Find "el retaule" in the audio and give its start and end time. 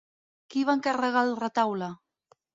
1.29-1.93